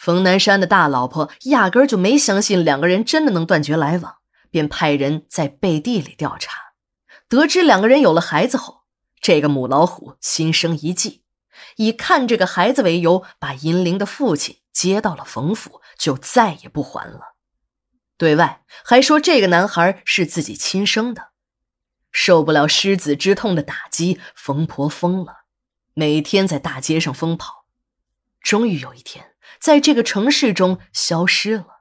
[0.00, 4.16] 冯南山的大老婆压根儿就没相信两个人真的能断绝来往，
[4.50, 6.72] 便派人在背地里调查。
[7.28, 8.84] 得知两个人有了孩子后，
[9.20, 11.24] 这个母老虎心生一计，
[11.76, 17.34] 以看这个孩子为由，把银铃的父亲接到了冯府，就再也不还了。
[18.16, 21.32] 对外还说这个男孩是自己亲生的。
[22.10, 25.40] 受不了失子之痛的打击，冯婆疯了，
[25.92, 27.66] 每天在大街上疯跑。
[28.40, 31.80] 终于有一天，在这个城市中消失了。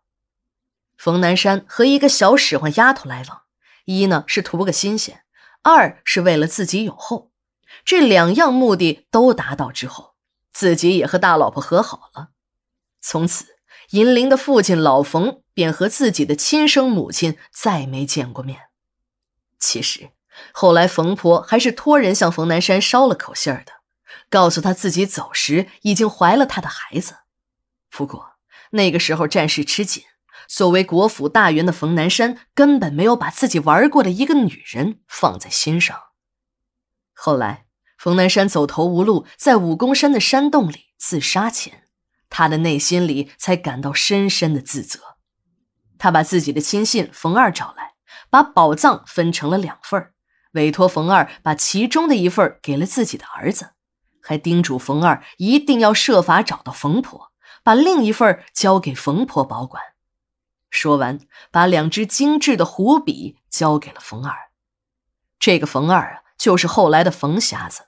[0.98, 3.42] 冯南山和一个小使唤丫头来往，
[3.86, 5.24] 一呢是图个新鲜。
[5.62, 7.32] 二是为了自己有后，
[7.84, 10.16] 这两样目的都达到之后，
[10.54, 12.30] 自己也和大老婆和好了。
[13.02, 13.46] 从此，
[13.92, 18.70] 银铃的父亲老冯便和自己的亲生母亲再没见过面。
[19.60, 20.12] 其实，
[20.54, 23.72] 后来冯婆还是托人向冯南山捎了口信儿的，
[24.30, 27.16] 告诉他自己走时已经怀了他的孩子。
[28.00, 28.36] 不过
[28.72, 30.04] 那个时候战事吃紧。
[30.48, 36.00] 作为国府大员的冯南山根本没有把自己玩过的一个女人放在心上。
[37.14, 37.66] 后来，
[37.98, 41.84] 冯南山走投无路，在武功山的山洞里自杀前，
[42.30, 45.18] 他的内心里才感到深深的自责。
[45.98, 47.96] 他把自己的亲信冯二找来，
[48.30, 50.14] 把宝藏分成了两份
[50.54, 53.72] 委托冯二把其中的一份给了自己的儿子，
[54.24, 59.84] 还叮嘱冯二一定要设法找到冯婆，把另一份交给冯婆保管。
[60.70, 61.20] 说完，
[61.52, 64.36] 把两只精致的虎笔交给了冯二。
[65.40, 67.88] 这个冯二啊，就是后来的冯瞎子。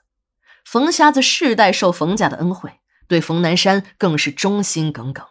[0.64, 5.26] 冯瞎子世代受冯家的恩惠，对冯南山更是忠心耿耿。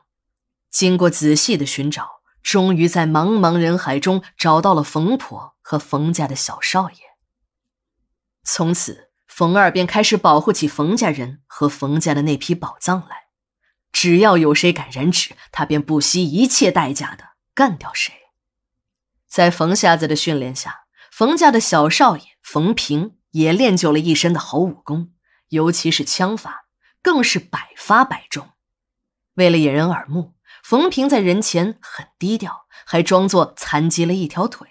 [0.69, 6.97] 经过仔细的寻找，终于在茫茫人海中找到了冯婆和冯家的小少爷。
[8.44, 13.21] 从此，冯二便开始保护起冯家人和冯家的那批宝藏来。
[13.92, 17.31] 只要有谁敢染指，他便不惜一切代价的。
[17.53, 18.14] 干掉谁？
[19.28, 25.12] 在冯瞎子的训练下，冯家的小少爷冯平也练就了一身的好武功，
[25.50, 26.66] 尤其是枪法，
[27.01, 28.50] 更是百发百中。
[29.35, 34.68] 为了掩人耳目，冯平在人前很低调，还装作残疾了一条腿。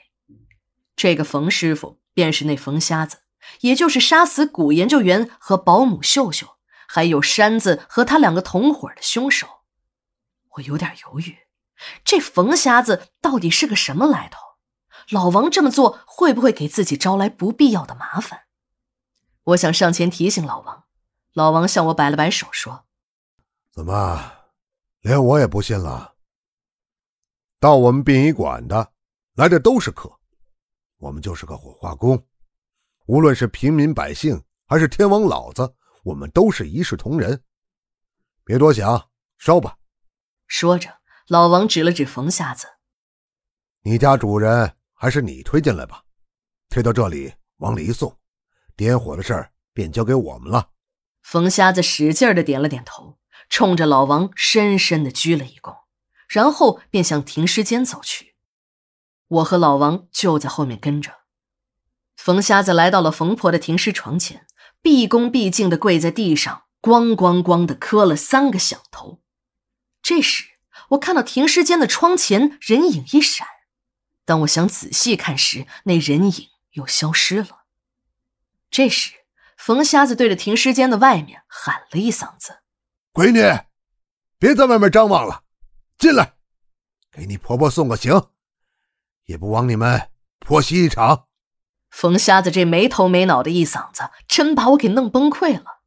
[0.96, 3.18] 这个冯师傅便是那冯瞎子，
[3.60, 6.56] 也就是杀死古研究员和保姆秀秀，
[6.92, 9.46] 还有山子和他两个同伙的凶手。
[10.48, 11.38] 我有点犹豫。
[12.04, 14.40] 这冯瞎子到底是个什么来头？
[15.10, 18.40] 老王这么做会不会给自己招来不必要的麻烦？
[19.44, 20.82] 我想上前提醒老王。
[21.32, 22.86] 老王向我摆了摆手，说
[23.70, 24.32] ：“怎么，
[25.02, 26.16] 连我也不信了？
[27.60, 28.90] 到我们殡仪馆的
[29.34, 30.12] 来的都是客，
[30.98, 32.26] 我们就是个火化工，
[33.06, 35.72] 无论是平民百姓还是天王老子，
[36.02, 37.42] 我们都是一视同仁。
[38.44, 39.76] 别多想，烧吧。”
[40.46, 41.00] 说着。
[41.28, 42.66] 老王指了指冯瞎子
[43.86, 46.02] ：“你家主人还是你推进来吧，
[46.68, 48.18] 推到这里往里一送，
[48.74, 50.70] 点火的事儿便交给我们了。”
[51.22, 55.84] 冯瞎子使劲的点了点头，冲着老王深深的鞠了一躬，
[56.26, 58.34] 然后便向停尸间走去。
[59.28, 61.19] 我和老王就在后面跟着。
[62.22, 64.46] 冯瞎子来到了冯婆的停尸床前，
[64.82, 69.22] 毕恭毕敬的跪在地上，咣咣咣的磕了三个响头。
[70.02, 70.50] 这时。
[70.90, 73.46] 我看到停尸间的窗前人影一闪，
[74.24, 77.64] 当我想仔细看时，那人影又消失了。
[78.72, 79.12] 这时，
[79.56, 82.62] 冯瞎子对着停尸间的外面喊了一嗓子
[83.14, 83.40] ：“闺女，
[84.36, 85.44] 别在外面张望了，
[85.96, 86.34] 进来，
[87.12, 88.30] 给你婆婆送个行，
[89.26, 90.10] 也不枉你们
[90.40, 91.28] 婆媳一场。”
[91.90, 95.80] 冯瞎子这没头没脑的一嗓子，真把我给弄崩溃了。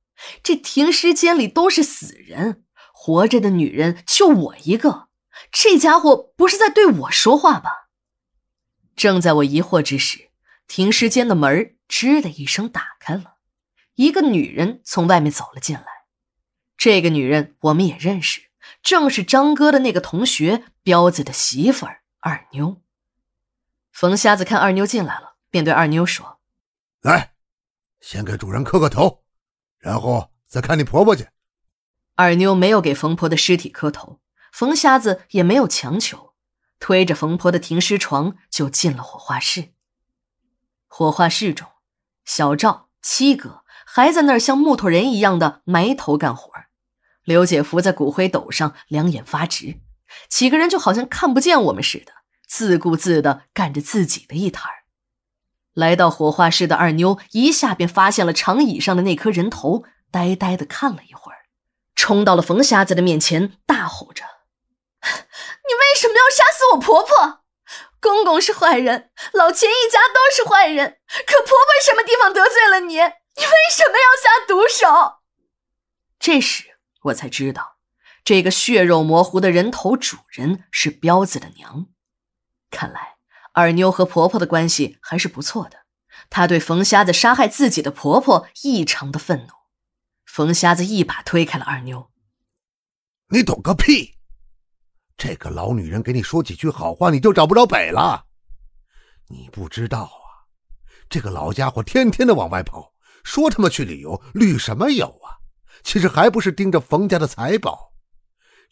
[0.43, 2.63] 这停尸间里都是死人。
[2.91, 5.09] 活着的女人就我一个，
[5.51, 7.89] 这家伙不是在对我说话吧？
[8.95, 10.29] 正在我疑惑之时，
[10.67, 13.35] 停尸间的门吱的一声打开了，
[13.95, 15.85] 一个女人从外面走了进来。
[16.77, 18.43] 这个女人我们也认识，
[18.81, 22.81] 正是张哥的那个同学彪子的媳妇儿二妞。
[23.91, 26.39] 冯瞎子看二妞进来了，便对二妞说
[27.01, 27.35] ：“来，
[28.01, 29.23] 先给主人磕个头，
[29.77, 31.27] 然后再看你婆婆去。”
[32.17, 34.19] 二妞没有给冯婆的尸体磕头，
[34.51, 36.33] 冯瞎子也没有强求，
[36.79, 39.73] 推着冯婆的停尸床就进了火化室。
[40.87, 41.67] 火化室中，
[42.25, 46.51] 小赵、七哥还在那儿像木头人一样的埋头干活，
[47.23, 49.81] 刘姐伏在骨灰斗上，两眼发直，
[50.27, 52.11] 几个人就好像看不见我们似的，
[52.47, 54.82] 自顾自的干着自己的一摊儿。
[55.73, 61.39] 来到火化室的二妞一下便发现了长椅上的那颗人头，呆呆的看了一会儿。
[61.95, 64.23] 冲到了冯瞎子的面前，大吼着。
[65.03, 67.41] 你为什么要杀死我婆婆？
[67.99, 72.95] 公公是坏人，老钱一家都是坏人，可婆婆什么地方得罪了你？
[72.95, 75.21] 你为什么要下毒手？
[76.19, 76.65] 这时
[77.03, 77.77] 我才知道，
[78.23, 81.87] 这个血肉模糊的人头主人是彪子的娘。
[82.69, 83.12] 看来
[83.53, 85.77] 二妞和婆婆的关系还是不错的。
[86.29, 89.53] 她对冯瞎子杀害自己的婆婆异常的愤怒。
[90.25, 92.09] 冯瞎子一把推开了二妞
[93.29, 94.17] ：“你懂个屁！”
[95.15, 98.25] 这个老女人给你说几句好话，你就找不着北了。
[99.29, 100.49] 你不知道啊，
[101.07, 105.37] 这个老家伙天天的往外跑，说他妈去旅游，旅什么游啊？
[105.83, 107.93] 其实还不是盯着冯家的财宝。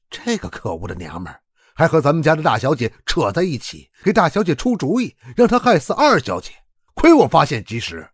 [0.09, 1.33] 这个可恶的娘们，
[1.81, 6.51] 还和咱们家的大小姐扯在一起，给大小姐出主意，让她害死二小姐。
[6.93, 8.07] 亏我发现及时。